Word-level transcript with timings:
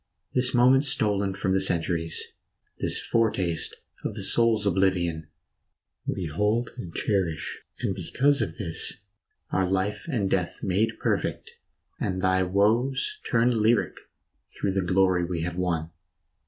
This 0.33 0.51
moment 0.55 0.83
stolen 0.83 1.35
from 1.35 1.53
the 1.53 1.59
centuries, 1.59 2.23
This 2.79 2.99
foretaste 2.99 3.75
of 4.03 4.15
the 4.15 4.23
soul's 4.23 4.65
oblivion 4.65 5.27
We 6.07 6.25
hold 6.25 6.71
and 6.75 6.91
cherish, 6.91 7.61
and 7.81 7.93
because 7.93 8.41
of 8.41 8.57
this 8.57 8.93
Are 9.51 9.69
life 9.69 10.07
and 10.07 10.27
death 10.27 10.63
made 10.63 10.97
perfect, 10.97 11.51
and 11.99 12.19
thy 12.19 12.41
woes 12.41 13.19
Turn 13.29 13.61
lyric 13.61 13.97
through 14.49 14.71
the 14.71 14.81
glory 14.81 15.23
we 15.23 15.41
have 15.43 15.55
won. 15.55 15.91